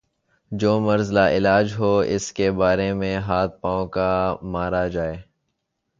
[0.51, 5.17] جو مرض لا علاج ہو اس کے بارے میں ہاتھ پاؤں کیا مارا جائے۔